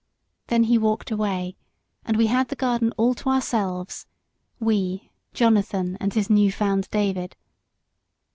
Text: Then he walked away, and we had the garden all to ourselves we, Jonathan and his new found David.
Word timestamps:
Then 0.47 0.63
he 0.63 0.79
walked 0.79 1.11
away, 1.11 1.55
and 2.05 2.17
we 2.17 2.25
had 2.25 2.47
the 2.47 2.55
garden 2.55 2.91
all 2.97 3.13
to 3.13 3.29
ourselves 3.29 4.07
we, 4.59 5.11
Jonathan 5.31 5.95
and 5.99 6.11
his 6.11 6.27
new 6.27 6.51
found 6.51 6.89
David. 6.89 7.35